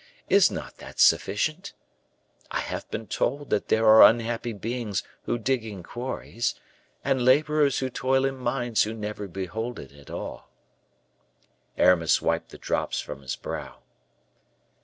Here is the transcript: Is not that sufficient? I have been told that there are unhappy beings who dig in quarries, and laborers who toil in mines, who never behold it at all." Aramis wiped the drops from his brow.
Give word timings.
Is 0.29 0.49
not 0.49 0.77
that 0.77 0.99
sufficient? 0.99 1.73
I 2.49 2.59
have 2.61 2.89
been 2.89 3.05
told 3.05 3.51
that 3.51 3.67
there 3.67 3.85
are 3.85 4.01
unhappy 4.01 4.51
beings 4.51 5.03
who 5.25 5.37
dig 5.37 5.63
in 5.63 5.83
quarries, 5.83 6.55
and 7.05 7.23
laborers 7.23 7.77
who 7.77 7.89
toil 7.91 8.25
in 8.25 8.35
mines, 8.37 8.81
who 8.81 8.95
never 8.95 9.27
behold 9.27 9.77
it 9.77 9.91
at 9.91 10.09
all." 10.09 10.49
Aramis 11.77 12.19
wiped 12.19 12.49
the 12.49 12.57
drops 12.57 12.99
from 12.99 13.21
his 13.21 13.35
brow. 13.35 13.77